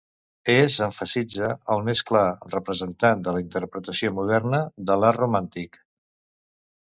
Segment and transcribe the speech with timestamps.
[0.51, 5.77] És, emfasitza, el més clar representant de la interpretació moderna de l'art romàntic.